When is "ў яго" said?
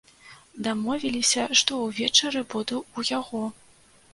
2.87-3.43